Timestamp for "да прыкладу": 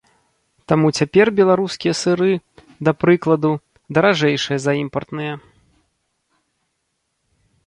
2.89-3.51